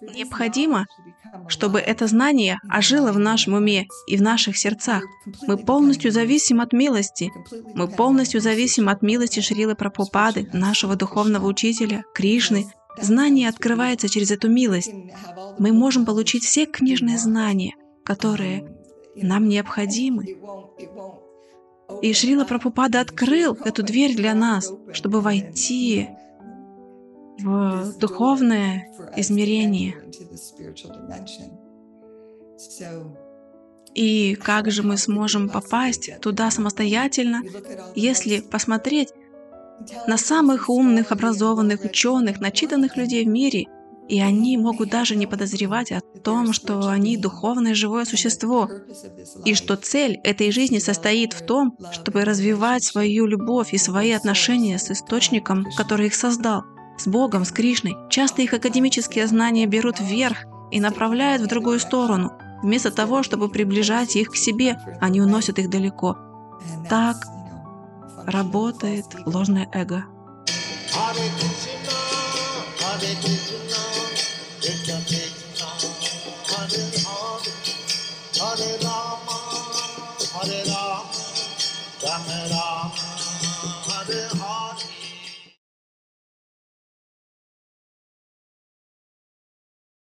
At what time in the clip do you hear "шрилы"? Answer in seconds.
9.40-9.74